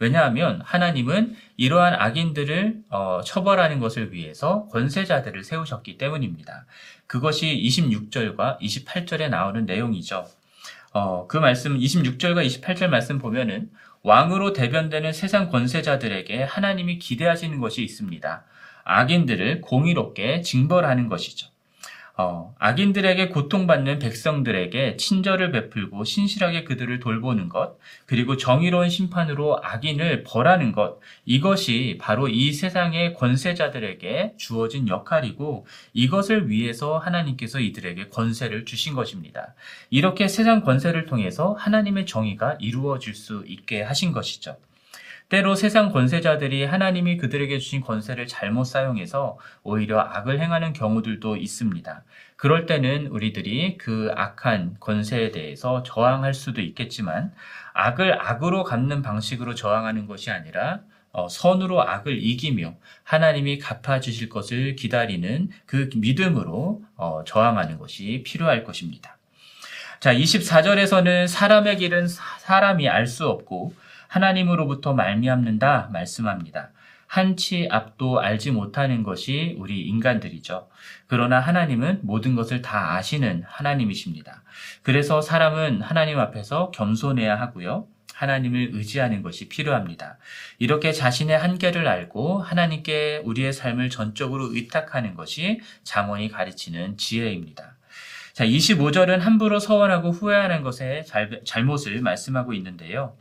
왜냐하면 0.00 0.60
하나님은 0.64 1.36
이러한 1.58 1.94
악인들을 1.94 2.74
어, 2.90 3.20
처벌하는 3.24 3.78
것을 3.78 4.12
위해서 4.12 4.66
권세자들을 4.72 5.44
세우셨기 5.44 5.96
때문입니다. 5.96 6.66
그것이 7.06 7.46
26절과 7.64 8.58
28절에 8.60 9.28
나오는 9.28 9.64
내용이죠. 9.64 10.26
어, 10.92 11.26
그 11.28 11.36
말씀 11.36 11.78
26절과 11.78 12.44
28절 12.44 12.88
말씀 12.88 13.18
보면은 13.18 13.70
왕으로 14.06 14.52
대변되는 14.52 15.12
세상 15.12 15.50
권세자들에게 15.50 16.44
하나님이 16.44 17.00
기대하시는 17.00 17.58
것이 17.58 17.82
있습니다. 17.82 18.44
악인들을 18.84 19.62
공의롭게 19.62 20.42
징벌하는 20.42 21.08
것이죠. 21.08 21.48
어, 22.18 22.54
악인들에게 22.58 23.28
고통받는 23.28 23.98
백성들에게 23.98 24.96
친절을 24.96 25.52
베풀고 25.52 26.04
신실하게 26.04 26.64
그들을 26.64 26.98
돌보는 26.98 27.50
것, 27.50 27.78
그리고 28.06 28.38
정의로운 28.38 28.88
심판으로 28.88 29.60
악인을 29.62 30.24
벌하는 30.24 30.72
것, 30.72 30.98
이것이 31.26 31.98
바로 32.00 32.28
이 32.28 32.54
세상의 32.54 33.12
권세자들에게 33.12 34.34
주어진 34.38 34.88
역할이고, 34.88 35.66
이것을 35.92 36.48
위해서 36.48 36.96
하나님께서 36.96 37.60
이들에게 37.60 38.08
권세를 38.08 38.64
주신 38.64 38.94
것입니다. 38.94 39.54
이렇게 39.90 40.26
세상 40.26 40.62
권세를 40.62 41.04
통해서 41.04 41.52
하나님의 41.58 42.06
정의가 42.06 42.56
이루어질 42.60 43.14
수 43.14 43.44
있게 43.46 43.82
하신 43.82 44.12
것이죠. 44.12 44.56
때로 45.28 45.56
세상 45.56 45.90
권세자들이 45.90 46.64
하나님이 46.64 47.16
그들에게 47.16 47.58
주신 47.58 47.80
권세를 47.80 48.28
잘못 48.28 48.64
사용해서 48.64 49.38
오히려 49.64 50.00
악을 50.00 50.40
행하는 50.40 50.72
경우들도 50.72 51.36
있습니다. 51.36 52.04
그럴 52.36 52.66
때는 52.66 53.08
우리들이 53.08 53.76
그 53.76 54.12
악한 54.14 54.76
권세에 54.78 55.32
대해서 55.32 55.82
저항할 55.82 56.32
수도 56.32 56.60
있겠지만 56.60 57.32
악을 57.74 58.20
악으로 58.20 58.62
갚는 58.62 59.02
방식으로 59.02 59.56
저항하는 59.56 60.06
것이 60.06 60.30
아니라 60.30 60.80
어, 61.10 61.28
선으로 61.28 61.82
악을 61.82 62.22
이기며 62.22 62.74
하나님이 63.02 63.58
갚아주실 63.58 64.28
것을 64.28 64.76
기다리는 64.76 65.48
그 65.64 65.88
믿음으로 65.96 66.82
어, 66.94 67.24
저항하는 67.24 67.78
것이 67.78 68.22
필요할 68.24 68.64
것입니다. 68.64 69.16
자, 69.98 70.14
24절에서는 70.14 71.26
사람의 71.26 71.78
길은 71.78 72.06
사람이 72.06 72.88
알 72.88 73.06
수 73.06 73.28
없고 73.28 73.74
하나님으로부터 74.16 74.94
말미암는다 74.94 75.90
말씀합니다. 75.92 76.70
한치 77.06 77.68
앞도 77.70 78.20
알지 78.20 78.50
못하는 78.50 79.02
것이 79.02 79.54
우리 79.58 79.82
인간들이죠. 79.82 80.68
그러나 81.06 81.38
하나님은 81.38 82.00
모든 82.02 82.34
것을 82.34 82.62
다 82.62 82.96
아시는 82.96 83.44
하나님이십니다. 83.46 84.42
그래서 84.82 85.20
사람은 85.20 85.82
하나님 85.82 86.18
앞에서 86.18 86.70
겸손해야 86.70 87.38
하고요. 87.38 87.86
하나님을 88.14 88.70
의지하는 88.72 89.22
것이 89.22 89.48
필요합니다. 89.50 90.16
이렇게 90.58 90.92
자신의 90.92 91.38
한계를 91.38 91.86
알고 91.86 92.38
하나님께 92.38 93.20
우리의 93.24 93.52
삶을 93.52 93.90
전적으로 93.90 94.54
의탁하는 94.54 95.14
것이 95.14 95.60
장원이 95.84 96.30
가르치는 96.30 96.96
지혜입니다. 96.96 97.76
자, 98.32 98.44
25절은 98.44 99.18
함부로 99.20 99.58
서원하고 99.58 100.10
후회하는 100.10 100.62
것의 100.62 101.04
잘못을 101.44 102.00
말씀하고 102.00 102.54
있는데요. 102.54 103.16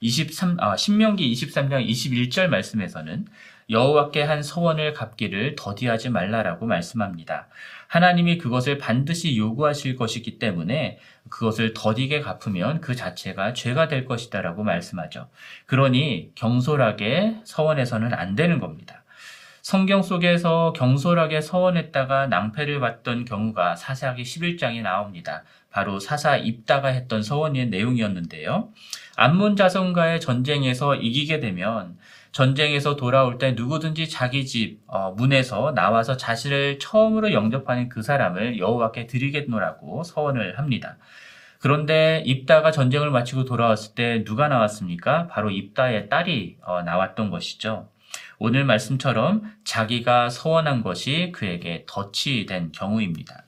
23, 0.00 0.56
아, 0.60 0.76
신명기 0.76 1.30
23장 1.32 1.86
21절 1.86 2.48
말씀에서는 2.48 3.26
여호와께 3.68 4.22
한 4.22 4.42
서원을 4.42 4.94
갚기를 4.94 5.54
더디하지 5.56 6.08
말라라고 6.08 6.66
말씀합니다. 6.66 7.48
하나님이 7.86 8.38
그것을 8.38 8.78
반드시 8.78 9.36
요구하실 9.36 9.96
것이기 9.96 10.38
때문에 10.38 10.98
그것을 11.28 11.74
더디게 11.74 12.20
갚으면 12.20 12.80
그 12.80 12.96
자체가 12.96 13.52
죄가 13.52 13.88
될 13.88 14.06
것이다라고 14.06 14.64
말씀하죠. 14.64 15.28
그러니 15.66 16.32
경솔하게 16.34 17.42
서원해서는 17.44 18.14
안 18.14 18.34
되는 18.34 18.58
겁니다. 18.58 19.04
성경 19.62 20.02
속에서 20.02 20.72
경솔하게 20.74 21.42
서원했다가 21.42 22.28
낭패를 22.28 22.80
받던 22.80 23.26
경우가 23.26 23.76
사사기 23.76 24.22
11장에 24.22 24.80
나옵니다. 24.80 25.44
바로 25.70 26.00
사사 26.00 26.36
입다가 26.36 26.88
했던 26.88 27.22
서원의 27.22 27.68
내용이었는데요. 27.68 28.70
암몬 29.16 29.56
자손과의 29.56 30.20
전쟁에서 30.20 30.96
이기게 30.96 31.40
되면 31.40 31.96
전쟁에서 32.32 32.96
돌아올 32.96 33.38
때 33.38 33.52
누구든지 33.52 34.08
자기 34.08 34.46
집 34.46 34.80
어, 34.86 35.12
문에서 35.16 35.72
나와서 35.74 36.16
자신을 36.16 36.78
처음으로 36.78 37.32
영접하는 37.32 37.88
그 37.88 38.02
사람을 38.02 38.58
여호와께 38.58 39.06
드리겠노라고 39.06 40.04
서원을 40.04 40.58
합니다. 40.58 40.96
그런데 41.58 42.22
입다가 42.24 42.70
전쟁을 42.70 43.10
마치고 43.10 43.44
돌아왔을 43.44 43.94
때 43.94 44.24
누가 44.24 44.48
나왔습니까? 44.48 45.26
바로 45.26 45.50
입다의 45.50 46.08
딸이 46.08 46.58
어, 46.62 46.82
나왔던 46.82 47.30
것이죠. 47.30 47.88
오늘 48.38 48.64
말씀처럼 48.64 49.42
자기가 49.64 50.30
서원한 50.30 50.82
것이 50.82 51.32
그에게 51.34 51.84
덫이 51.86 52.46
된 52.46 52.72
경우입니다. 52.72 53.44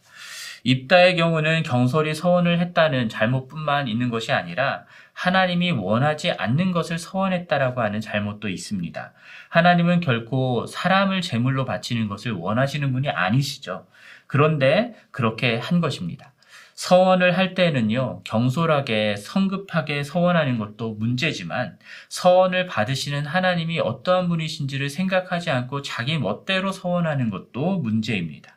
입다의 0.64 1.16
경우는 1.16 1.64
경솔이 1.64 2.14
서원을 2.14 2.60
했다는 2.60 3.08
잘못뿐만 3.08 3.88
있는 3.88 4.10
것이 4.10 4.32
아니라 4.32 4.84
하나님이 5.12 5.72
원하지 5.72 6.32
않는 6.32 6.72
것을 6.72 6.98
서원했다라고 6.98 7.80
하는 7.80 8.00
잘못도 8.00 8.48
있습니다. 8.48 9.12
하나님은 9.48 10.00
결코 10.00 10.66
사람을 10.66 11.20
제물로 11.20 11.64
바치는 11.64 12.08
것을 12.08 12.32
원하시는 12.32 12.92
분이 12.92 13.08
아니시죠. 13.08 13.86
그런데 14.26 14.94
그렇게 15.10 15.58
한 15.58 15.80
것입니다. 15.80 16.32
서원을 16.74 17.36
할 17.36 17.54
때는요, 17.54 18.22
경솔하게 18.24 19.16
성급하게 19.16 20.02
서원하는 20.02 20.58
것도 20.58 20.94
문제지만 20.94 21.78
서원을 22.08 22.66
받으시는 22.66 23.26
하나님이 23.26 23.78
어떠한 23.80 24.28
분이신지를 24.28 24.88
생각하지 24.88 25.50
않고 25.50 25.82
자기 25.82 26.18
멋대로 26.18 26.72
서원하는 26.72 27.30
것도 27.30 27.78
문제입니다. 27.78 28.51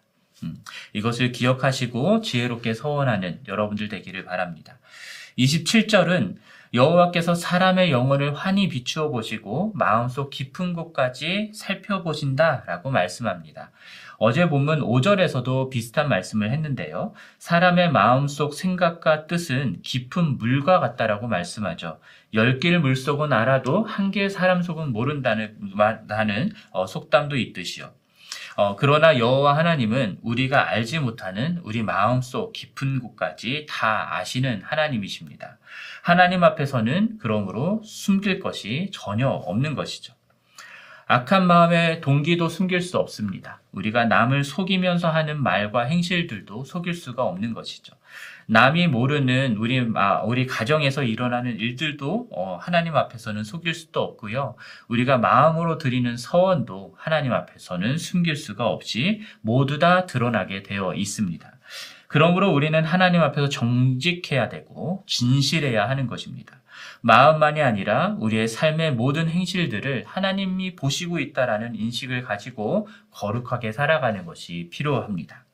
음, 0.45 0.63
이것을 0.93 1.31
기억하시고 1.31 2.21
지혜롭게 2.21 2.73
서원하는 2.73 3.41
여러분들 3.47 3.89
되기를 3.89 4.25
바랍니다. 4.25 4.77
27절은 5.37 6.37
여호와께서 6.73 7.35
사람의 7.35 7.91
영혼을 7.91 8.35
환히 8.35 8.67
비추어 8.67 9.09
보시고 9.09 9.71
마음속 9.75 10.29
깊은 10.29 10.73
곳까지 10.73 11.51
살펴보신다라고 11.53 12.91
말씀합니다. 12.91 13.71
어제 14.17 14.47
본문 14.49 14.81
5절에서도 14.81 15.69
비슷한 15.69 16.09
말씀을 16.09 16.51
했는데요. 16.51 17.13
사람의 17.39 17.91
마음속 17.91 18.53
생각과 18.53 19.27
뜻은 19.27 19.81
깊은 19.83 20.37
물과 20.37 20.79
같다라고 20.79 21.27
말씀하죠. 21.27 21.99
열길 22.33 22.79
물속은 22.79 23.33
알아도 23.33 23.83
한길 23.83 24.29
사람 24.29 24.61
속은 24.61 24.91
모른다는 24.91 26.51
어, 26.71 26.85
속담도 26.85 27.37
있듯이요. 27.37 27.91
어, 28.55 28.77
그러나 28.77 29.17
여호와 29.17 29.57
하나님은 29.57 30.19
우리가 30.21 30.69
알지 30.69 30.99
못하는 30.99 31.59
우리 31.63 31.83
마음속 31.83 32.53
깊은 32.53 32.99
곳까지 32.99 33.65
다 33.69 34.15
아시는 34.15 34.61
하나님이십니다. 34.63 35.57
하나님 36.01 36.43
앞에서는 36.43 37.17
그러므로 37.19 37.81
숨길 37.83 38.39
것이 38.39 38.89
전혀 38.93 39.27
없는 39.27 39.75
것이죠. 39.75 40.13
악한 41.07 41.45
마음의 41.45 42.01
동기도 42.01 42.49
숨길 42.49 42.81
수 42.81 42.97
없습니다. 42.97 43.61
우리가 43.71 44.05
남을 44.05 44.43
속이면서 44.43 45.09
하는 45.11 45.41
말과 45.41 45.83
행실들도 45.83 46.63
속일 46.63 46.95
수가 46.95 47.23
없는 47.23 47.53
것이죠. 47.53 47.93
남이 48.47 48.87
모르는 48.87 49.57
우리 49.57 49.79
우리 50.25 50.47
가정에서 50.47 51.03
일어나는 51.03 51.59
일들도 51.59 52.29
어, 52.31 52.57
하나님 52.59 52.95
앞에서는 52.95 53.43
속일 53.43 53.73
수도 53.73 54.01
없고요. 54.01 54.55
우리가 54.87 55.17
마음으로 55.17 55.77
드리는 55.77 56.15
서원도 56.17 56.95
하나님 56.97 57.33
앞에서는 57.33 57.97
숨길 57.97 58.35
수가 58.35 58.67
없이 58.67 59.21
모두 59.41 59.77
다 59.77 60.07
드러나게 60.07 60.63
되어 60.63 60.95
있습니다. 60.95 61.51
그러므로 62.07 62.51
우리는 62.51 62.83
하나님 62.83 63.21
앞에서 63.21 63.49
정직해야 63.49 64.49
되고 64.49 65.03
진실해야 65.07 65.89
하는 65.89 66.07
것입니다. 66.07 66.61
마음만이 67.01 67.61
아니라 67.61 68.15
우리의 68.19 68.47
삶의 68.47 68.93
모든 68.93 69.29
행실들을 69.29 70.05
하나님이 70.07 70.75
보시고 70.75 71.19
있다라는 71.19 71.75
인식을 71.75 72.23
가지고 72.23 72.87
거룩하게 73.11 73.71
살아가는 73.71 74.25
것이 74.25 74.69
필요합니다. 74.71 75.45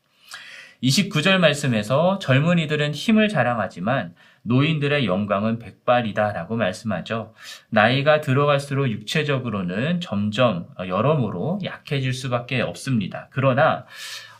29절 0.83 1.37
말씀에서 1.37 2.19
젊은이들은 2.19 2.93
힘을 2.93 3.29
자랑하지만 3.29 4.15
노인들의 4.43 5.05
영광은 5.05 5.59
백발이다 5.59 6.33
라고 6.33 6.55
말씀하죠. 6.55 7.33
나이가 7.69 8.21
들어갈수록 8.21 8.89
육체적으로는 8.89 10.01
점점 10.01 10.67
여러모로 10.79 11.59
약해질 11.63 12.13
수밖에 12.13 12.61
없습니다. 12.61 13.27
그러나, 13.31 13.85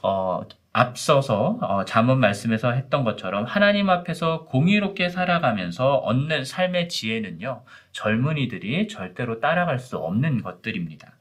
어, 0.01 0.41
앞서서 0.73 1.57
어, 1.61 1.85
잠언 1.85 2.19
말씀에서 2.19 2.71
했던 2.71 3.03
것처럼 3.03 3.43
하나님 3.45 3.89
앞에서 3.89 4.45
공의롭게 4.45 5.09
살아가면서 5.09 5.95
얻는 5.95 6.45
삶의 6.45 6.87
지혜는요 6.87 7.63
젊은이들이 7.91 8.87
절대로 8.87 9.39
따라갈 9.39 9.79
수 9.79 9.97
없는 9.97 10.41
것들입니다. 10.41 11.11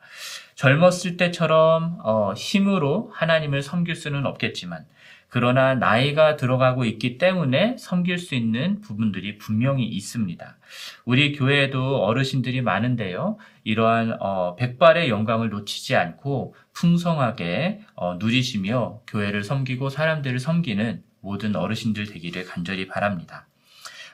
젊었을 0.55 1.17
때처럼 1.17 1.99
어, 2.05 2.33
힘으로 2.35 3.11
하나님을 3.15 3.63
섬길 3.63 3.97
수는 3.97 4.27
없겠지만 4.27 4.85
그러나 5.31 5.75
나이가 5.75 6.37
들어가고 6.37 6.85
있기 6.85 7.17
때문에 7.17 7.77
섬길 7.79 8.19
수 8.19 8.35
있는 8.35 8.81
부분들이 8.81 9.39
분명히 9.39 9.87
있습니다. 9.87 10.57
우리 11.05 11.33
교회에도 11.33 12.05
어르신들이 12.05 12.61
많은데요. 12.63 13.39
이러한 13.63 14.17
어, 14.21 14.57
백발의 14.57 15.09
영광을 15.09 15.49
놓치지 15.49 15.95
않고 15.97 16.55
풍성하게 16.75 17.81
어, 17.95 18.17
누리시며 18.17 19.01
교회를 19.07 19.45
섬기고 19.45 19.89
사람들을 19.89 20.39
섬기는 20.41 21.03
모든 21.21 21.55
어르신들 21.55 22.07
되기를 22.07 22.45
간절히 22.45 22.89
바랍니다. 22.89 23.47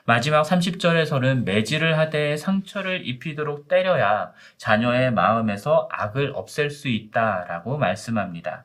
마지막 0.05 0.43
30절에서는 0.43 1.43
매질을 1.43 1.97
하되 1.97 2.37
상처를 2.37 3.05
입히도록 3.05 3.67
때려야 3.67 4.31
자녀의 4.55 5.11
마음에서 5.11 5.89
악을 5.91 6.31
없앨 6.33 6.69
수 6.69 6.87
있다라고 6.87 7.77
말씀합니다. 7.77 8.63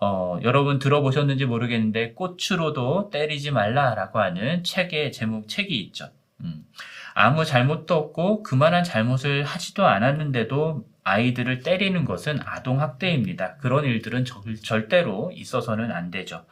어, 0.00 0.38
여러분 0.42 0.78
들어보셨는지 0.78 1.44
모르겠는데 1.44 2.14
꽃으로도 2.14 3.10
때리지 3.10 3.50
말라라고 3.50 4.18
하는 4.18 4.64
책의 4.64 5.12
제목 5.12 5.46
책이 5.46 5.78
있죠. 5.80 6.08
음. 6.40 6.64
아무 7.14 7.44
잘못도 7.44 7.94
없고 7.94 8.42
그만한 8.42 8.82
잘못을 8.82 9.44
하지도 9.44 9.86
않았는데도 9.86 10.86
아이들을 11.02 11.60
때리는 11.60 12.04
것은 12.04 12.40
아동학대입니다. 12.44 13.56
그런 13.56 13.84
일들은 13.84 14.24
절대로 14.62 15.30
있어서는 15.34 15.90
안 15.92 16.10
되죠. 16.10 16.44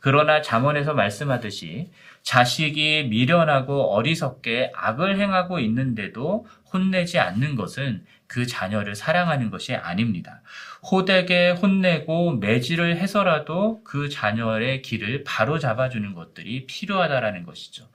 그러나 0.00 0.40
잠언에서 0.40 0.94
말씀하듯이 0.94 1.90
자식이 2.24 3.08
미련하고 3.10 3.94
어리석게 3.94 4.72
악을 4.74 5.20
행하고 5.20 5.60
있는데도 5.60 6.46
혼내지 6.72 7.18
않는 7.18 7.54
것은 7.54 8.04
그 8.26 8.46
자녀를 8.46 8.94
사랑하는 8.96 9.50
것이 9.50 9.74
아닙니다. 9.74 10.42
호되게 10.90 11.50
혼내고 11.50 12.36
매질을 12.38 12.96
해서라도 12.96 13.82
그 13.84 14.08
자녀의 14.08 14.82
길을 14.82 15.24
바로 15.24 15.58
잡아주는 15.58 16.14
것들이 16.14 16.66
필요하다라는 16.66 17.44
것이죠. 17.44 17.88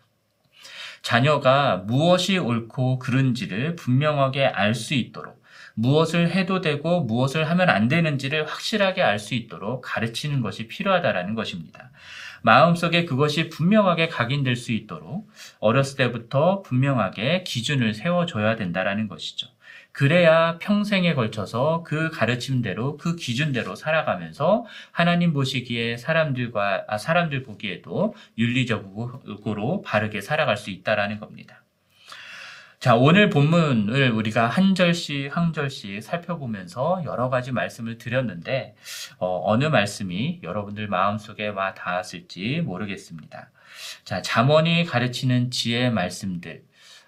자녀가 1.02 1.78
무엇이 1.78 2.38
옳고 2.38 3.00
그른지를 3.00 3.76
분명하게 3.76 4.46
알 4.46 4.76
수 4.76 4.94
있도록 4.94 5.40
무엇을 5.76 6.32
해도 6.32 6.62
되고 6.62 7.02
무엇을 7.02 7.50
하면 7.50 7.70
안 7.70 7.88
되는지를 7.88 8.46
확실하게 8.48 9.02
알 9.02 9.18
수 9.18 9.34
있도록 9.34 9.82
가르치는 9.82 10.42
것이 10.42 10.68
필요하다라는 10.68 11.36
것입니다. 11.36 11.92
마음속에 12.42 13.06
그것이 13.06 13.50
분명하게 13.50 14.08
각인될 14.08 14.56
수 14.56 14.72
있도록 14.72 15.30
어렸을 15.60 15.98
때부터 15.98 16.62
분명하게 16.62 17.44
기준을 17.44 17.94
세워줘야 17.94 18.56
된다라는 18.56 19.08
것이죠. 19.08 19.48
그래야 19.92 20.58
평생에 20.60 21.14
걸쳐서 21.14 21.84
그 21.84 22.10
가르침대로 22.12 22.98
그 22.98 23.16
기준대로 23.16 23.76
살아가면서 23.76 24.66
하나님 24.92 25.34
보시기에 25.34 25.98
사람들과 25.98 26.86
아, 26.88 26.98
사람들 26.98 27.44
보기에도 27.44 28.16
윤리적으로 28.38 29.82
바르게 29.82 30.22
살아갈 30.22 30.58
수 30.58 30.70
있다라는 30.70 31.20
겁니다. 31.20 31.64
자, 32.80 32.96
오늘 32.96 33.30
본문을 33.30 34.12
우리가 34.12 34.48
한 34.48 34.74
절씩 34.74 35.36
한 35.36 35.52
절씩 35.52 36.02
살펴보면서 36.02 37.02
여러 37.04 37.30
가지 37.30 37.52
말씀을 37.52 37.98
드렸는데 37.98 38.74
어, 39.18 39.58
느 39.58 39.66
말씀이 39.66 40.40
여러분들 40.44 40.88
마음속에 40.88 41.50
와 41.50 41.74
닿았을지 41.74 42.62
모르겠습니다. 42.62 43.52
자, 44.06 44.22
잠언이 44.22 44.86
가르치는 44.86 45.52
지혜 45.52 45.90
말씀들 45.90 46.64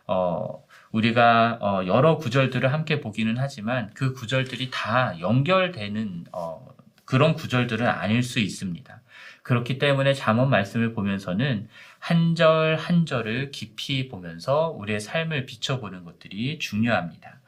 어, 0.07 0.61
우리가 0.91 1.59
어, 1.61 1.85
여러 1.85 2.17
구절들을 2.17 2.73
함께 2.73 2.99
보기는 2.99 3.37
하지만 3.37 3.91
그 3.93 4.11
구절들이 4.11 4.71
다 4.71 5.17
연결되는 5.21 6.25
어, 6.33 6.67
그런 7.05 7.33
구절들은 7.33 7.87
아닐 7.87 8.23
수 8.23 8.39
있습니다. 8.39 9.00
그렇기 9.43 9.79
때문에 9.79 10.13
잠언 10.13 10.49
말씀을 10.49 10.93
보면서는 10.93 11.67
한 11.99 12.35
절 12.35 12.75
한 12.77 13.05
절을 13.05 13.51
깊이 13.51 14.07
보면서 14.09 14.69
우리의 14.69 14.99
삶을 14.99 15.45
비춰보는 15.45 16.03
것들이 16.03 16.59
중요합니다. 16.59 17.41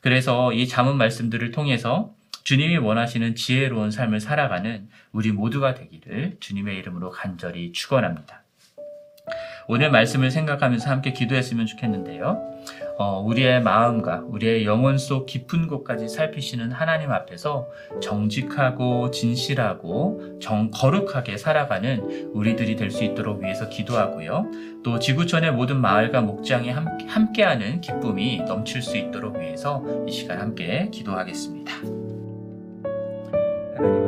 그래서 0.00 0.52
이 0.52 0.66
잠언 0.68 0.96
말씀들을 0.98 1.50
통해서 1.50 2.14
주님이 2.44 2.78
원하시는 2.78 3.34
지혜로운 3.34 3.90
삶을 3.90 4.20
살아가는 4.20 4.88
우리 5.12 5.32
모두가 5.32 5.74
되기를 5.74 6.38
주님의 6.40 6.78
이름으로 6.78 7.10
간절히 7.10 7.72
축원합니다. 7.72 8.44
오늘 9.70 9.90
말씀을 9.90 10.30
생각하면서 10.30 10.90
함께 10.90 11.12
기도했으면 11.12 11.66
좋겠는데요. 11.66 12.42
어, 12.98 13.20
우리의 13.20 13.62
마음과 13.62 14.24
우리의 14.26 14.64
영혼 14.64 14.96
속 14.96 15.26
깊은 15.26 15.68
곳까지 15.68 16.08
살피시는 16.08 16.72
하나님 16.72 17.12
앞에서 17.12 17.68
정직하고 18.00 19.10
진실하고 19.10 20.38
정, 20.40 20.70
거룩하게 20.70 21.36
살아가는 21.36 22.30
우리들이 22.32 22.76
될 22.76 22.88
수 22.90 23.04
있도록 23.04 23.42
위해서 23.42 23.68
기도하고요. 23.68 24.50
또 24.82 24.98
지구촌의 24.98 25.52
모든 25.52 25.78
마을과 25.82 26.22
목장이 26.22 26.70
함께, 26.70 27.06
함께하는 27.06 27.82
기쁨이 27.82 28.40
넘칠 28.48 28.80
수 28.80 28.96
있도록 28.96 29.36
위해서 29.36 29.84
이 30.08 30.10
시간 30.10 30.40
함께 30.40 30.88
기도하겠습니다. 30.90 31.74
하나님 33.76 34.07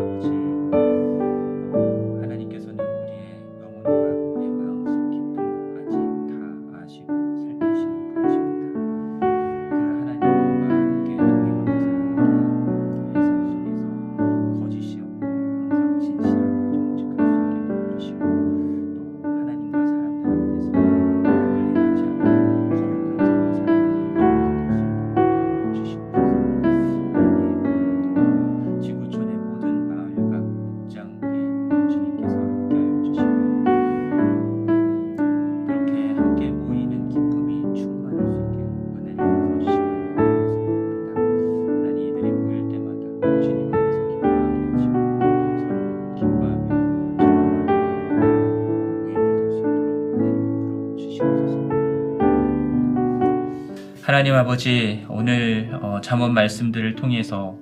하나님 54.21 54.35
아버지 54.35 55.07
오늘 55.09 55.71
어, 55.81 56.03
잠언 56.03 56.35
말씀들을 56.35 56.95
통해서 56.95 57.57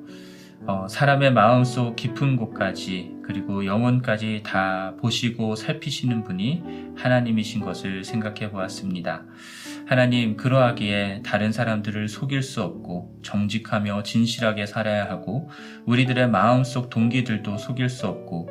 어, 0.66 0.88
사람의 0.90 1.33
마음속 1.33 1.94
깊은 1.94 2.35
곳까지 2.35 3.14
그리고 3.23 3.64
영혼까지 3.64 4.42
다 4.44 4.94
보시고 5.01 5.55
살피시는 5.55 6.25
분이 6.25 6.64
하나님이신 6.97 7.61
것을 7.61 8.03
생각해 8.03 8.51
보았습니다. 8.51 9.23
하나님 9.87 10.37
그러하기에 10.37 11.23
다른 11.25 11.53
사람들을 11.53 12.09
속일 12.09 12.42
수 12.42 12.64
없고 12.64 13.21
정직하며 13.23 14.03
진실하게 14.03 14.66
살아야 14.66 15.09
하고 15.09 15.49
우리들의 15.87 16.29
마음속 16.29 16.90
동기들도 16.90 17.57
속일 17.57 17.88
수 17.88 18.09
없고 18.09 18.49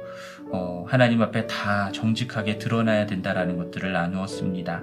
어, 0.54 0.86
하나님 0.88 1.22
앞에 1.22 1.46
다 1.48 1.92
정직하게 1.92 2.58
드러나야 2.58 3.06
된다라는 3.06 3.58
것들을 3.58 3.92
나누었습니다. 3.92 4.82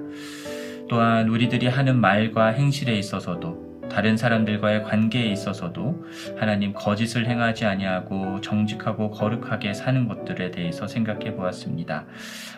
또한 0.88 1.28
우리들이 1.28 1.66
하는 1.66 2.00
말과 2.00 2.48
행실에 2.48 2.96
있어서도 2.98 3.64
다른 3.90 4.16
사람들과의 4.16 4.84
관계에 4.84 5.26
있어서도 5.26 6.04
하나님 6.38 6.72
거짓을 6.72 7.26
행하지 7.26 7.64
아니하고 7.64 8.40
정직하고 8.40 9.10
거룩하게 9.10 9.74
사는 9.74 10.08
것들에 10.08 10.50
대해서 10.50 10.86
생각해 10.86 11.36
보았습니다. 11.36 12.06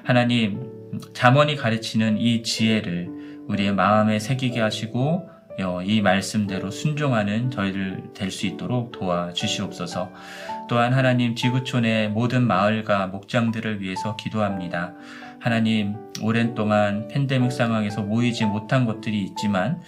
하나님 0.04 0.70
잠언이 1.12 1.56
가르치는 1.56 2.18
이 2.18 2.42
지혜를 2.42 3.08
우리의 3.48 3.74
마음에 3.74 4.18
새기게 4.18 4.60
하시고 4.60 5.28
어, 5.58 5.82
이 5.82 6.02
말씀대로 6.02 6.70
순종하는 6.70 7.50
저희들 7.50 8.12
될 8.14 8.30
수 8.30 8.46
있도록 8.46 8.92
도와 8.92 9.32
주시옵소서. 9.32 10.12
또한 10.68 10.92
하나님 10.92 11.34
지구촌의 11.34 12.10
모든 12.10 12.46
마을과 12.46 13.06
목장들을 13.06 13.80
위해서 13.80 14.16
기도합니다. 14.16 14.94
하나님 15.40 15.96
오랜 16.22 16.54
동안 16.54 17.08
팬데믹 17.08 17.52
상황에서 17.52 18.02
모이지 18.02 18.46
못한 18.46 18.84
것들이 18.86 19.22
있지만 19.22 19.80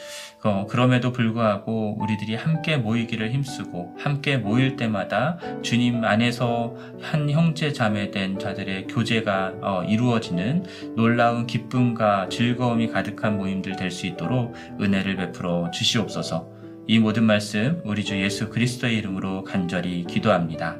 어, 0.44 0.66
그럼에도 0.68 1.10
불구하고 1.12 1.96
우리들이 2.00 2.34
함께 2.34 2.76
모이기를 2.76 3.30
힘쓰고 3.32 3.96
함께 3.98 4.36
모일 4.36 4.76
때마다 4.76 5.38
주님 5.62 6.04
안에서 6.04 6.74
한 7.00 7.28
형제 7.30 7.72
자매 7.72 8.10
된 8.10 8.38
자들의 8.38 8.86
교제가 8.86 9.54
어, 9.62 9.84
이루어지는 9.84 10.64
놀라운 10.96 11.46
기쁨과 11.46 12.28
즐거움이 12.28 12.88
가득한 12.88 13.36
모임들 13.36 13.76
될 13.76 13.88
수 13.90 14.06
있도록 14.06 14.54
은혜를 14.80 15.16
베풀어 15.16 15.70
주시옵소서. 15.70 16.46
이 16.86 16.98
모든 16.98 17.24
말씀 17.24 17.80
우리 17.84 18.04
주 18.04 18.20
예수 18.20 18.50
그리스도의 18.50 18.96
이름으로 18.98 19.44
간절히 19.44 20.04
기도합니다. 20.04 20.76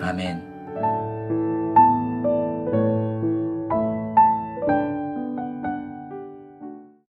아멘. 0.00 0.49